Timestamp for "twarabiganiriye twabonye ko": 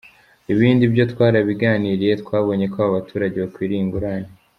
1.11-2.77